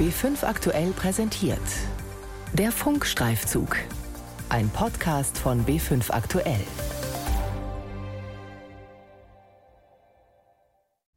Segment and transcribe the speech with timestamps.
[0.00, 1.60] B5 aktuell präsentiert.
[2.54, 3.76] Der Funkstreifzug.
[4.48, 6.64] Ein Podcast von B5 aktuell.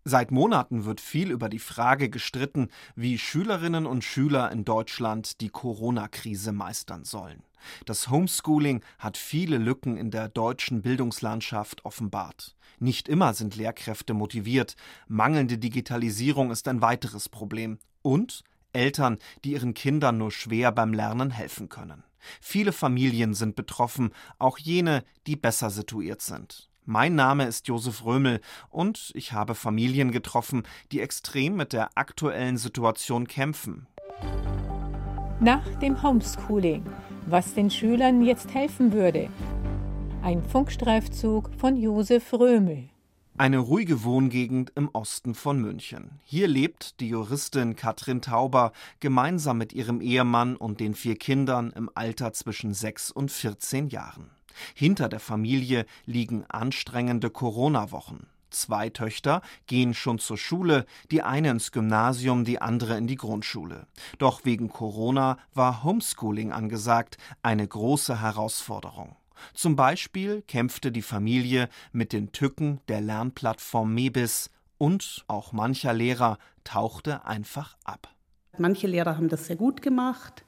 [0.04, 2.68] Seit Monaten wird viel über die Frage gestritten,
[2.98, 7.42] wie Schülerinnen und Schüler in Deutschland die Corona-Krise meistern sollen.
[7.86, 12.58] Das Homeschooling hat viele Lücken in der deutschen Bildungslandschaft offenbart.
[12.80, 14.76] Nicht immer sind Lehrkräfte motiviert,
[15.08, 18.44] mangelnde Digitalisierung ist ein weiteres Problem und
[18.74, 22.04] Eltern, die ihren Kindern nur schwer beim Lernen helfen können.
[22.42, 26.70] Viele Familien sind betroffen, auch jene, die besser situiert sind.
[26.86, 32.58] Mein Name ist Josef Römel und ich habe Familien getroffen, die extrem mit der aktuellen
[32.58, 33.88] Situation kämpfen.
[35.40, 36.86] Nach dem Homeschooling,
[37.26, 39.30] was den Schülern jetzt helfen würde.
[40.22, 42.90] Ein Funkstreifzug von Josef Römel.
[43.36, 46.20] Eine ruhige Wohngegend im Osten von München.
[46.24, 51.90] Hier lebt die Juristin Katrin Tauber gemeinsam mit ihrem Ehemann und den vier Kindern im
[51.96, 54.30] Alter zwischen sechs und 14 Jahren.
[54.76, 58.28] Hinter der Familie liegen anstrengende Corona-Wochen.
[58.52, 63.88] Zwei Töchter gehen schon zur Schule, die eine ins Gymnasium, die andere in die Grundschule.
[64.20, 69.16] Doch wegen Corona war Homeschooling angesagt, eine große Herausforderung.
[69.54, 76.38] Zum Beispiel kämpfte die Familie mit den Tücken der Lernplattform Mebis und auch mancher Lehrer
[76.64, 78.10] tauchte einfach ab.
[78.58, 80.44] Manche Lehrer haben das sehr gut gemacht.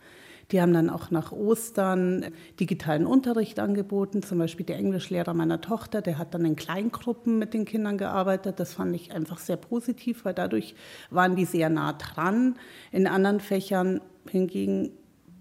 [0.51, 2.25] Die haben dann auch nach Ostern
[2.59, 4.21] digitalen Unterricht angeboten.
[4.21, 8.59] Zum Beispiel der Englischlehrer meiner Tochter, der hat dann in Kleingruppen mit den Kindern gearbeitet.
[8.59, 10.75] Das fand ich einfach sehr positiv, weil dadurch
[11.09, 12.57] waren die sehr nah dran.
[12.91, 14.91] In anderen Fächern hingegen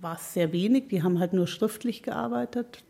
[0.01, 0.89] war es sehr wenig.
[0.89, 2.85] Die haben halt nur schriftlich gearbeitet.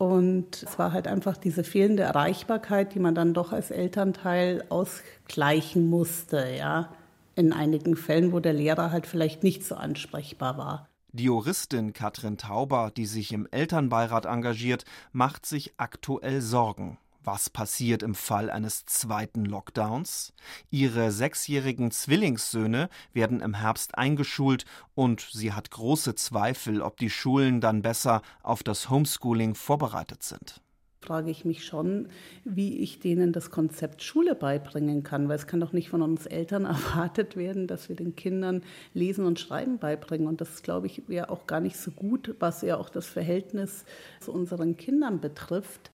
[0.00, 5.90] Und es war halt einfach diese fehlende Erreichbarkeit, die man dann doch als Elternteil ausgleichen
[5.90, 6.88] musste, ja.
[7.34, 10.88] In einigen Fällen, wo der Lehrer halt vielleicht nicht so ansprechbar war.
[11.12, 16.96] Die Juristin Katrin Tauber, die sich im Elternbeirat engagiert, macht sich aktuell Sorgen.
[17.22, 20.32] Was passiert im Fall eines zweiten Lockdowns?
[20.70, 24.64] Ihre sechsjährigen Zwillingssöhne werden im Herbst eingeschult
[24.94, 30.62] und sie hat große Zweifel, ob die Schulen dann besser auf das Homeschooling vorbereitet sind
[31.00, 32.08] frage ich mich schon,
[32.44, 36.26] wie ich denen das Konzept Schule beibringen kann, weil es kann doch nicht von uns
[36.26, 40.28] Eltern erwartet werden, dass wir den Kindern Lesen und Schreiben beibringen.
[40.28, 43.84] Und das, glaube ich, wäre auch gar nicht so gut, was ja auch das Verhältnis
[44.20, 45.89] zu unseren Kindern betrifft.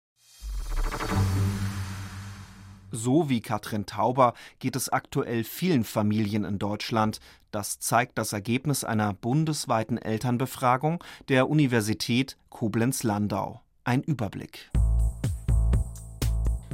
[2.96, 7.18] So wie Katrin Tauber geht es aktuell vielen Familien in Deutschland.
[7.50, 13.62] Das zeigt das Ergebnis einer bundesweiten Elternbefragung der Universität Koblenz-Landau.
[13.82, 14.70] Ein Überblick.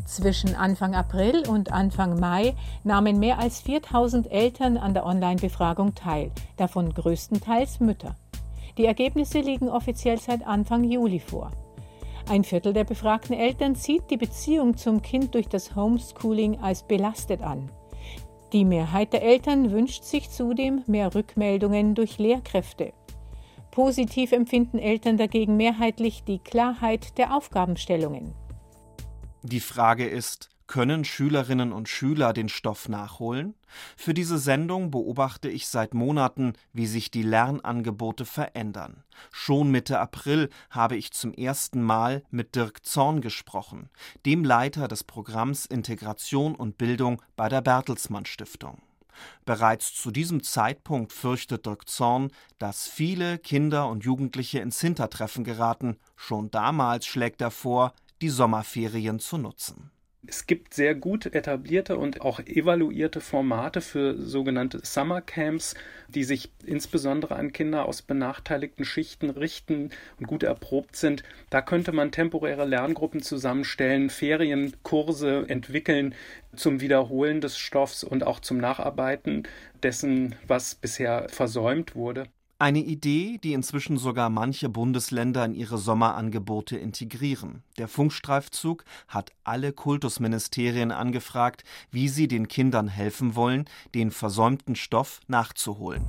[0.04, 2.54] Zwischen Anfang April und Anfang Mai
[2.84, 8.14] nahmen mehr als 4000 Eltern an der Online-Befragung teil, davon größtenteils Mütter.
[8.76, 11.50] Die Ergebnisse liegen offiziell seit Anfang Juli vor.
[12.28, 17.42] Ein Viertel der befragten Eltern sieht die Beziehung zum Kind durch das Homeschooling als belastet
[17.42, 17.70] an.
[18.52, 22.92] Die Mehrheit der Eltern wünscht sich zudem mehr Rückmeldungen durch Lehrkräfte.
[23.70, 28.34] Positiv empfinden Eltern dagegen mehrheitlich die Klarheit der Aufgabenstellungen.
[29.42, 33.56] Die Frage ist, können Schülerinnen und Schüler den Stoff nachholen?
[33.96, 39.02] Für diese Sendung beobachte ich seit Monaten, wie sich die Lernangebote verändern.
[39.32, 43.90] Schon Mitte April habe ich zum ersten Mal mit Dirk Zorn gesprochen,
[44.24, 48.80] dem Leiter des Programms Integration und Bildung bei der Bertelsmann Stiftung.
[49.44, 52.30] Bereits zu diesem Zeitpunkt fürchtet Dirk Zorn,
[52.60, 55.96] dass viele Kinder und Jugendliche ins Hintertreffen geraten.
[56.14, 57.92] Schon damals schlägt er vor,
[58.22, 59.90] die Sommerferien zu nutzen.
[60.26, 65.74] Es gibt sehr gut etablierte und auch evaluierte Formate für sogenannte Summer Camps,
[66.08, 71.22] die sich insbesondere an Kinder aus benachteiligten Schichten richten und gut erprobt sind.
[71.48, 76.14] Da könnte man temporäre Lerngruppen zusammenstellen, Ferienkurse entwickeln
[76.54, 79.44] zum Wiederholen des Stoffs und auch zum Nacharbeiten
[79.82, 82.24] dessen, was bisher versäumt wurde.
[82.60, 87.62] Eine Idee, die inzwischen sogar manche Bundesländer in ihre Sommerangebote integrieren.
[87.78, 93.64] Der Funkstreifzug hat alle Kultusministerien angefragt, wie sie den Kindern helfen wollen,
[93.94, 96.04] den versäumten Stoff nachzuholen.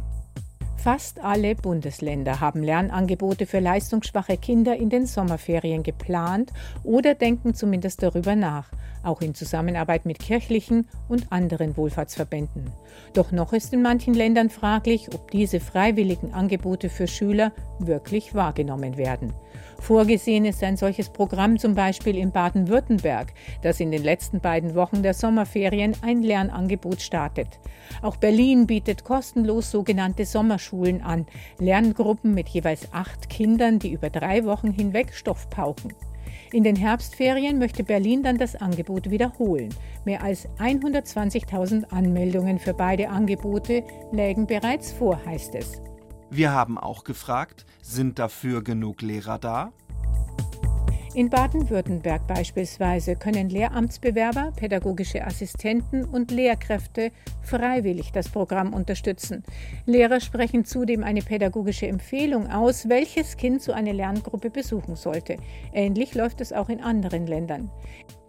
[0.83, 6.51] Fast alle Bundesländer haben Lernangebote für leistungsschwache Kinder in den Sommerferien geplant
[6.83, 8.71] oder denken zumindest darüber nach.
[9.03, 12.71] auch in Zusammenarbeit mit kirchlichen und anderen Wohlfahrtsverbänden.
[13.13, 18.97] Doch noch ist in manchen Ländern fraglich, ob diese freiwilligen Angebote für Schüler wirklich wahrgenommen
[18.97, 19.33] werden.
[19.79, 25.03] Vorgesehen ist ein solches Programm zum Beispiel in Baden-Württemberg, das in den letzten beiden Wochen
[25.03, 27.59] der Sommerferien ein Lernangebot startet.
[28.01, 31.25] Auch Berlin bietet kostenlos sogenannte Sommerschulen an,
[31.59, 35.93] Lerngruppen mit jeweils acht Kindern, die über drei Wochen hinweg Stoff pauken.
[36.53, 39.69] In den Herbstferien möchte Berlin dann das Angebot wiederholen.
[40.03, 45.81] Mehr als 120.000 Anmeldungen für beide Angebote lägen bereits vor, heißt es.
[46.33, 49.73] Wir haben auch gefragt, sind dafür genug Lehrer da?
[51.13, 57.11] In Baden-Württemberg beispielsweise können Lehramtsbewerber, pädagogische Assistenten und Lehrkräfte
[57.41, 59.43] freiwillig das Programm unterstützen.
[59.85, 65.35] Lehrer sprechen zudem eine pädagogische Empfehlung aus, welches Kind so eine Lerngruppe besuchen sollte.
[65.73, 67.69] Ähnlich läuft es auch in anderen Ländern.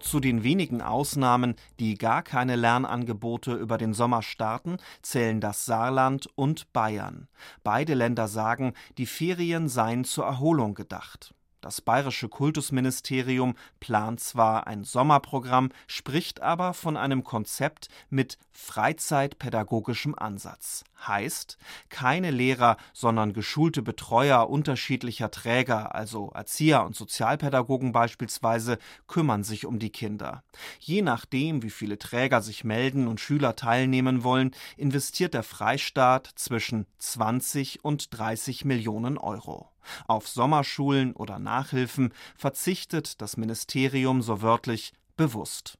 [0.01, 6.27] Zu den wenigen Ausnahmen, die gar keine Lernangebote über den Sommer starten, zählen das Saarland
[6.35, 7.29] und Bayern.
[7.63, 11.33] Beide Länder sagen, die Ferien seien zur Erholung gedacht.
[11.63, 20.83] Das bayerische Kultusministerium plant zwar ein Sommerprogramm, spricht aber von einem Konzept mit freizeitpädagogischem Ansatz.
[21.07, 21.57] Heißt,
[21.87, 28.77] keine Lehrer, sondern geschulte Betreuer unterschiedlicher Träger, also Erzieher und Sozialpädagogen beispielsweise,
[29.07, 30.43] kümmern sich um die Kinder.
[30.79, 36.87] Je nachdem, wie viele Träger sich melden und Schüler teilnehmen wollen, investiert der Freistaat zwischen
[36.97, 39.72] 20 und 30 Millionen Euro.
[40.07, 45.77] Auf Sommerschulen oder Nachhilfen verzichtet das Ministerium so wörtlich bewusst.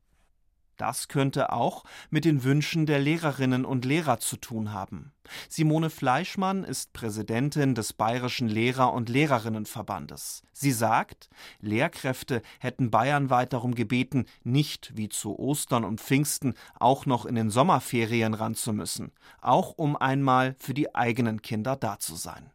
[0.77, 5.13] Das könnte auch mit den Wünschen der Lehrerinnen und Lehrer zu tun haben.
[5.47, 10.43] Simone Fleischmann ist Präsidentin des Bayerischen Lehrer- und Lehrerinnenverbandes.
[10.51, 11.29] Sie sagt,
[11.61, 17.49] Lehrkräfte hätten bayernweit darum gebeten, nicht wie zu Ostern und Pfingsten auch noch in den
[17.49, 19.11] Sommerferien ran zu müssen,
[19.41, 22.51] auch um einmal für die eigenen Kinder da zu sein.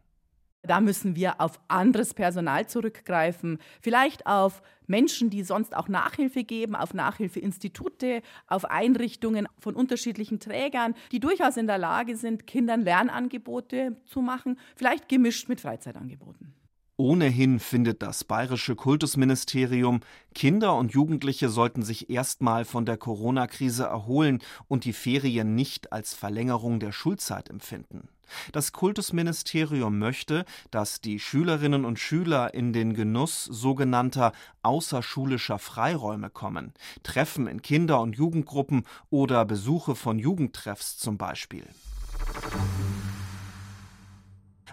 [0.63, 6.75] Da müssen wir auf anderes Personal zurückgreifen, vielleicht auf Menschen, die sonst auch Nachhilfe geben,
[6.75, 13.95] auf Nachhilfeinstitute, auf Einrichtungen von unterschiedlichen Trägern, die durchaus in der Lage sind, Kindern Lernangebote
[14.05, 16.53] zu machen, vielleicht gemischt mit Freizeitangeboten.
[16.97, 20.01] Ohnehin findet das bayerische Kultusministerium,
[20.35, 26.13] Kinder und Jugendliche sollten sich erstmal von der Corona-Krise erholen und die Ferien nicht als
[26.13, 28.09] Verlängerung der Schulzeit empfinden.
[28.51, 34.31] Das Kultusministerium möchte, dass die Schülerinnen und Schüler in den Genuss sogenannter
[34.63, 36.73] außerschulischer Freiräume kommen,
[37.03, 41.65] Treffen in Kinder- und Jugendgruppen oder Besuche von Jugendtreffs zum Beispiel.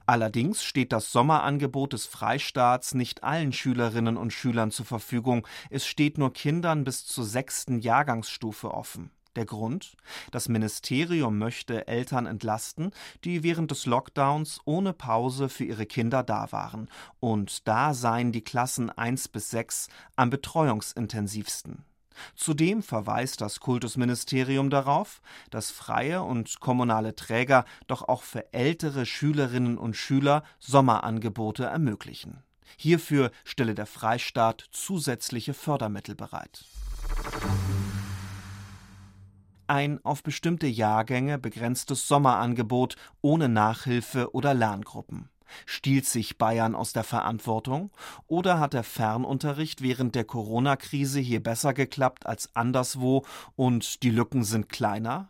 [0.08, 6.16] Allerdings steht das Sommerangebot des Freistaats nicht allen Schülerinnen und Schülern zur Verfügung, es steht
[6.16, 9.10] nur Kindern bis zur sechsten Jahrgangsstufe offen.
[9.36, 9.96] Der Grund?
[10.30, 12.90] Das Ministerium möchte Eltern entlasten,
[13.22, 16.88] die während des Lockdowns ohne Pause für ihre Kinder da waren,
[17.20, 21.84] und da seien die Klassen 1 bis 6 am betreuungsintensivsten.
[22.34, 29.76] Zudem verweist das Kultusministerium darauf, dass freie und kommunale Träger doch auch für ältere Schülerinnen
[29.76, 32.42] und Schüler Sommerangebote ermöglichen.
[32.78, 36.64] Hierfür stelle der Freistaat zusätzliche Fördermittel bereit
[39.68, 45.28] ein auf bestimmte Jahrgänge begrenztes Sommerangebot ohne Nachhilfe oder Lerngruppen.
[45.64, 47.90] Stiehlt sich Bayern aus der Verantwortung
[48.26, 53.24] oder hat der Fernunterricht während der Corona-Krise hier besser geklappt als anderswo
[53.54, 55.28] und die Lücken sind kleiner?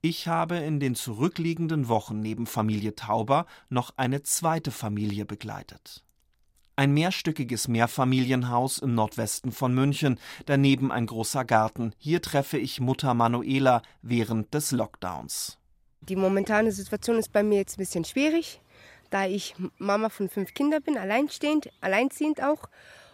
[0.00, 6.04] Ich habe in den zurückliegenden Wochen neben Familie Tauber noch eine zweite Familie begleitet.
[6.78, 11.92] Ein mehrstöckiges Mehrfamilienhaus im Nordwesten von München, daneben ein großer Garten.
[11.98, 15.58] Hier treffe ich Mutter Manuela während des Lockdowns.
[16.02, 18.60] Die momentane Situation ist bei mir jetzt ein bisschen schwierig,
[19.10, 22.68] da ich Mama von fünf Kindern bin, alleinstehend, alleinziehend auch.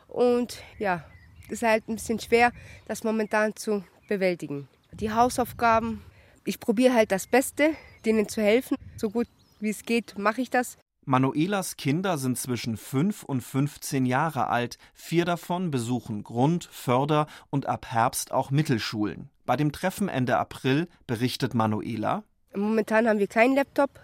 [0.09, 1.03] Und ja,
[1.47, 2.53] es ist halt ein bisschen schwer,
[2.87, 4.69] das momentan zu bewältigen.
[4.93, 6.03] Die Hausaufgaben,
[6.45, 7.71] ich probiere halt das Beste,
[8.05, 8.77] denen zu helfen.
[8.99, 9.29] So gut
[9.61, 10.77] wie es geht, mache ich das.
[11.07, 17.67] Manuelas Kinder sind zwischen 5 und 15 Jahre alt, vier davon besuchen Grund-, Förder- und
[17.67, 19.29] ab Herbst auch Mittelschulen.
[19.45, 24.01] Bei dem Treffen Ende April berichtet Manuela: Momentan haben wir keinen Laptop,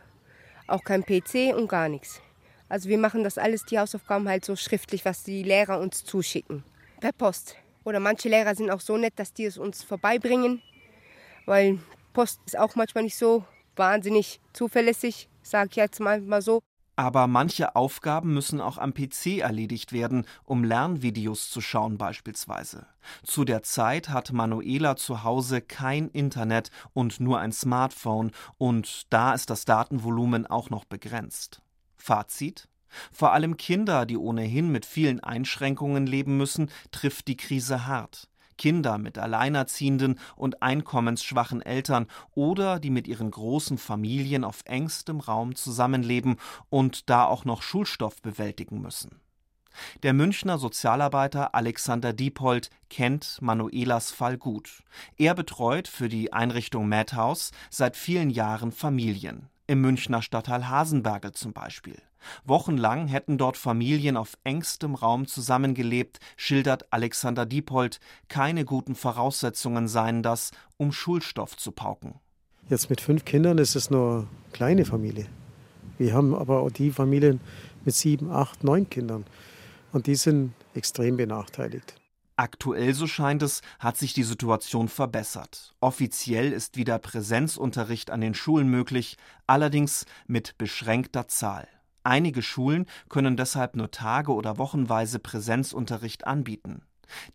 [0.67, 2.21] auch kein PC und gar nichts.
[2.69, 6.65] Also wir machen das alles, die Hausaufgaben halt so schriftlich, was die Lehrer uns zuschicken.
[7.01, 7.57] Per Post.
[7.83, 10.61] Oder manche Lehrer sind auch so nett, dass die es uns vorbeibringen,
[11.47, 11.79] weil
[12.13, 16.61] Post ist auch manchmal nicht so wahnsinnig zuverlässig, sage ich jetzt mal so.
[17.01, 22.85] Aber manche Aufgaben müssen auch am PC erledigt werden, um Lernvideos zu schauen beispielsweise.
[23.23, 29.33] Zu der Zeit hat Manuela zu Hause kein Internet und nur ein Smartphone, und da
[29.33, 31.63] ist das Datenvolumen auch noch begrenzt.
[31.97, 32.69] Fazit
[33.11, 38.29] vor allem Kinder, die ohnehin mit vielen Einschränkungen leben müssen, trifft die Krise hart.
[38.61, 45.55] Kinder mit alleinerziehenden und einkommensschwachen Eltern oder die mit ihren großen Familien auf engstem Raum
[45.55, 46.37] zusammenleben
[46.69, 49.19] und da auch noch Schulstoff bewältigen müssen.
[50.03, 54.83] Der Münchner Sozialarbeiter Alexander Diepold kennt Manuelas Fall gut.
[55.17, 61.53] Er betreut für die Einrichtung Madhouse seit vielen Jahren Familien, im Münchner Stadtteil Hasenbergel zum
[61.53, 62.03] Beispiel.
[62.45, 68.01] Wochenlang hätten dort Familien auf engstem Raum zusammengelebt, schildert Alexander Diepold.
[68.27, 72.15] Keine guten Voraussetzungen seien das, um Schulstoff zu pauken.
[72.69, 75.27] Jetzt mit fünf Kindern ist es nur eine kleine Familie.
[75.99, 77.39] Wir haben aber auch die Familien
[77.85, 79.25] mit sieben, acht, neun Kindern.
[79.93, 81.95] Und die sind extrem benachteiligt.
[82.41, 85.75] Aktuell, so scheint es, hat sich die Situation verbessert.
[85.83, 91.69] Offiziell ist wieder Präsenzunterricht an den Schulen möglich, allerdings mit beschränkter Zahl.
[92.03, 96.81] Einige Schulen können deshalb nur tage- oder wochenweise Präsenzunterricht anbieten.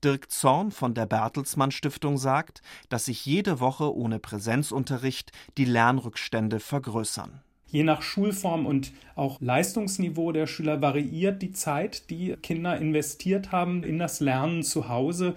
[0.04, 6.60] Dirk Zorn von der Bertelsmann Stiftung sagt, dass sich jede Woche ohne Präsenzunterricht die Lernrückstände
[6.60, 7.44] vergrößern.
[7.68, 13.84] Je nach Schulform und auch Leistungsniveau der Schüler variiert die Zeit, die Kinder investiert haben
[13.84, 15.36] in das Lernen zu Hause.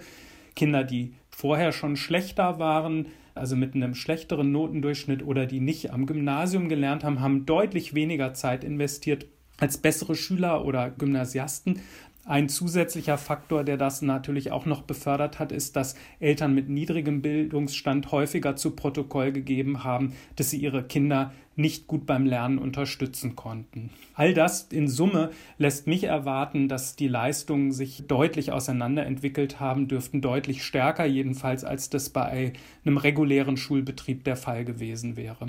[0.55, 6.05] Kinder, die vorher schon schlechter waren, also mit einem schlechteren Notendurchschnitt oder die nicht am
[6.05, 9.25] Gymnasium gelernt haben, haben deutlich weniger Zeit investiert
[9.57, 11.81] als bessere Schüler oder Gymnasiasten.
[12.25, 17.21] Ein zusätzlicher Faktor, der das natürlich auch noch befördert hat, ist, dass Eltern mit niedrigem
[17.21, 23.35] Bildungsstand häufiger zu Protokoll gegeben haben, dass sie ihre Kinder nicht gut beim Lernen unterstützen
[23.35, 23.89] konnten.
[24.13, 30.21] All das in Summe lässt mich erwarten, dass die Leistungen sich deutlich auseinanderentwickelt haben, dürften
[30.21, 32.53] deutlich stärker jedenfalls, als das bei
[32.85, 35.47] einem regulären Schulbetrieb der Fall gewesen wäre.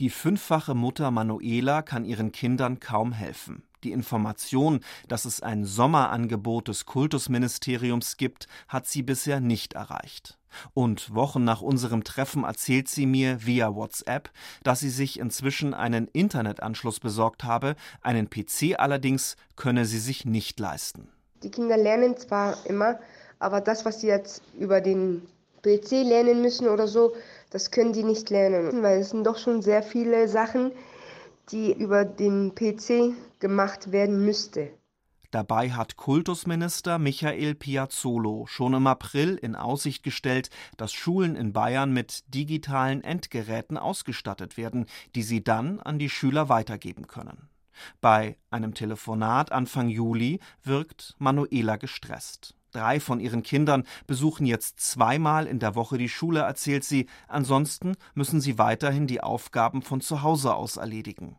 [0.00, 3.64] Die fünffache Mutter Manuela kann ihren Kindern kaum helfen.
[3.82, 10.38] Die Information, dass es ein Sommerangebot des Kultusministeriums gibt, hat sie bisher nicht erreicht.
[10.72, 14.30] Und Wochen nach unserem Treffen erzählt sie mir via WhatsApp,
[14.62, 20.60] dass sie sich inzwischen einen Internetanschluss besorgt habe, einen PC allerdings könne sie sich nicht
[20.60, 21.08] leisten.
[21.42, 23.00] Die Kinder lernen zwar immer,
[23.40, 25.22] aber das, was sie jetzt über den
[25.62, 27.14] PC lernen müssen oder so,
[27.50, 30.72] das können die nicht lernen, weil es sind doch schon sehr viele Sachen,
[31.50, 34.70] die über den PC gemacht werden müsste.
[35.30, 40.48] Dabei hat Kultusminister Michael Piazzolo schon im April in Aussicht gestellt,
[40.78, 46.48] dass Schulen in Bayern mit digitalen Endgeräten ausgestattet werden, die sie dann an die Schüler
[46.48, 47.50] weitergeben können.
[48.00, 52.54] Bei einem Telefonat Anfang Juli wirkt Manuela gestresst.
[52.72, 57.96] Drei von ihren Kindern besuchen jetzt zweimal in der Woche die Schule, erzählt sie, ansonsten
[58.14, 61.38] müssen sie weiterhin die Aufgaben von zu Hause aus erledigen.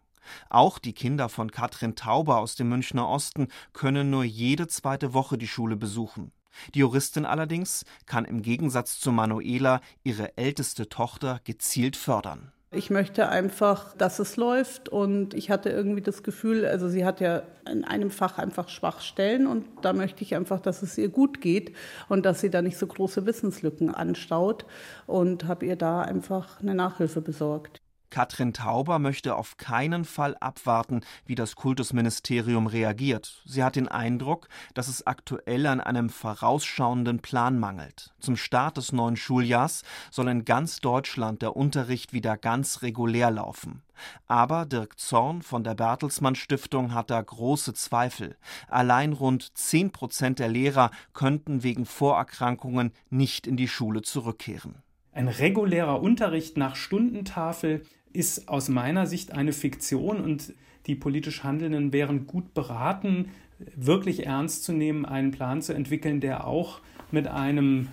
[0.49, 5.37] Auch die Kinder von Katrin Tauber aus dem Münchner Osten können nur jede zweite Woche
[5.37, 6.31] die Schule besuchen.
[6.73, 12.51] Die Juristin allerdings kann im Gegensatz zu Manuela ihre älteste Tochter gezielt fördern.
[12.71, 17.19] Ich möchte einfach, dass es läuft und ich hatte irgendwie das Gefühl, also sie hat
[17.19, 21.41] ja in einem Fach einfach Schwachstellen und da möchte ich einfach, dass es ihr gut
[21.41, 21.75] geht
[22.09, 24.65] und dass sie da nicht so große Wissenslücken anstaut
[25.07, 27.78] und habe ihr da einfach eine Nachhilfe besorgt.
[28.09, 33.41] Katrin Tauber möchte auf keinen Fall abwarten, wie das Kultusministerium reagiert.
[33.45, 38.13] Sie hat den Eindruck, dass es aktuell an einem vorausschauenden Plan mangelt.
[38.19, 43.83] Zum Start des neuen Schuljahrs soll in ganz Deutschland der Unterricht wieder ganz regulär laufen.
[44.27, 48.37] Aber Dirk Zorn von der Bertelsmann Stiftung hat da große Zweifel.
[48.67, 54.81] Allein rund 10 Prozent der Lehrer könnten wegen Vorerkrankungen nicht in die Schule zurückkehren.
[55.11, 60.53] Ein regulärer Unterricht nach Stundentafel ist aus meiner Sicht eine Fiktion und
[60.87, 63.29] die politisch Handelnden wären gut beraten,
[63.75, 67.89] wirklich ernst zu nehmen, einen Plan zu entwickeln, der auch mit einem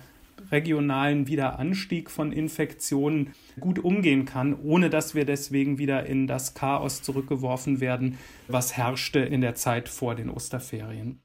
[0.51, 7.01] regionalen Wiederanstieg von Infektionen gut umgehen kann, ohne dass wir deswegen wieder in das Chaos
[7.01, 11.19] zurückgeworfen werden, was herrschte in der Zeit vor den Osterferien.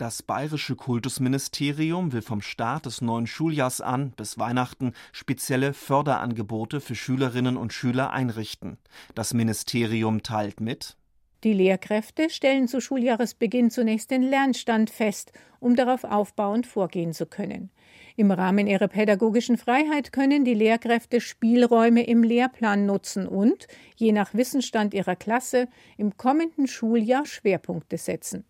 [0.00, 6.94] Das bayerische Kultusministerium will vom Start des neuen Schuljahrs an bis Weihnachten spezielle Förderangebote für
[6.94, 8.78] Schülerinnen und Schüler einrichten.
[9.14, 10.96] Das Ministerium teilt mit
[11.44, 17.68] Die Lehrkräfte stellen zu Schuljahresbeginn zunächst den Lernstand fest, um darauf aufbauend vorgehen zu können.
[18.16, 23.66] Im Rahmen ihrer pädagogischen Freiheit können die Lehrkräfte Spielräume im Lehrplan nutzen und,
[23.96, 28.46] je nach Wissensstand ihrer Klasse, im kommenden Schuljahr Schwerpunkte setzen.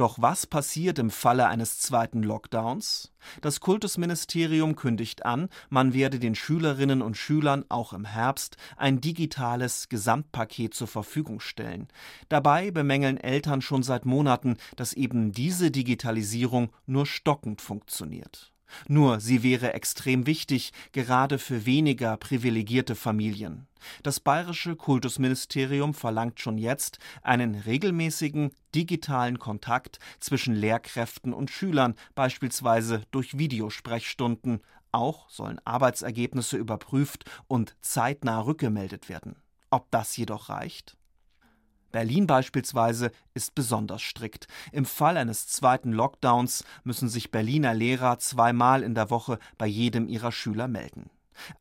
[0.00, 3.12] Doch was passiert im Falle eines zweiten Lockdowns?
[3.42, 9.90] Das Kultusministerium kündigt an, man werde den Schülerinnen und Schülern auch im Herbst ein digitales
[9.90, 11.86] Gesamtpaket zur Verfügung stellen.
[12.30, 18.54] Dabei bemängeln Eltern schon seit Monaten, dass eben diese Digitalisierung nur stockend funktioniert.
[18.88, 23.66] Nur sie wäre extrem wichtig, gerade für weniger privilegierte Familien.
[24.02, 33.02] Das bayerische Kultusministerium verlangt schon jetzt einen regelmäßigen digitalen Kontakt zwischen Lehrkräften und Schülern, beispielsweise
[33.10, 34.60] durch Videosprechstunden.
[34.92, 39.36] Auch sollen Arbeitsergebnisse überprüft und zeitnah rückgemeldet werden.
[39.70, 40.96] Ob das jedoch reicht?
[41.92, 44.46] Berlin beispielsweise ist besonders strikt.
[44.72, 50.08] Im Fall eines zweiten Lockdowns müssen sich Berliner Lehrer zweimal in der Woche bei jedem
[50.08, 51.10] ihrer Schüler melden.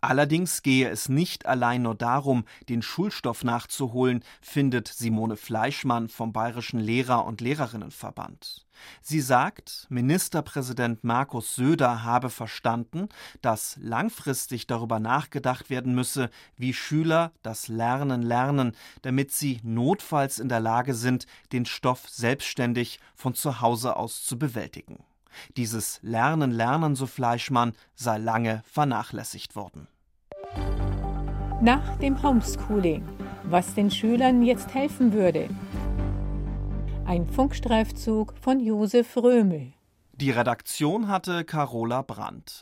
[0.01, 6.79] Allerdings gehe es nicht allein nur darum, den Schulstoff nachzuholen, findet Simone Fleischmann vom Bayerischen
[6.79, 8.65] Lehrer- und Lehrerinnenverband.
[9.01, 13.09] Sie sagt, Ministerpräsident Markus Söder habe verstanden,
[13.41, 20.49] dass langfristig darüber nachgedacht werden müsse, wie Schüler das Lernen lernen, damit sie notfalls in
[20.49, 25.03] der Lage sind, den Stoff selbstständig von zu Hause aus zu bewältigen.
[25.57, 29.87] Dieses Lernen, Lernen, so Fleischmann, sei lange vernachlässigt worden.
[31.61, 33.03] Nach dem Homeschooling,
[33.43, 35.49] was den Schülern jetzt helfen würde.
[37.05, 39.73] Ein Funkstreifzug von Josef Römel.
[40.13, 42.53] Die Redaktion hatte Carola Brandt.